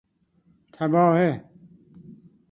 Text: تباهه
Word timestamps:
تباهه 0.73 1.43